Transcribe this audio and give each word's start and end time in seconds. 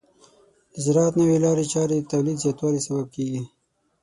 د 0.71 0.75
زراعت 0.85 1.13
نوې 1.21 1.37
لارې 1.45 1.65
چارې 1.73 1.95
د 1.99 2.05
تولید 2.13 2.37
زیاتوالي 2.43 2.81
سبب 2.87 3.07
کیږي. 3.15 3.43